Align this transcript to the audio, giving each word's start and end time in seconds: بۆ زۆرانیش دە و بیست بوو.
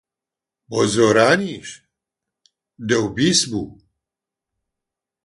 بۆ 0.69 0.79
زۆرانیش 0.93 1.69
دە 2.87 2.97
و 3.03 3.07
بیست 3.15 3.43
بوو. 3.49 3.65